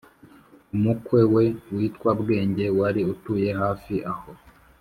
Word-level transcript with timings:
Umukwe 0.75 1.19
we 1.33 1.45
witwaga 1.75 2.19
Bwenge 2.21 2.65
wari 2.79 3.01
utuye 3.13 3.49
hafi 3.61 3.95
aho 4.11 4.29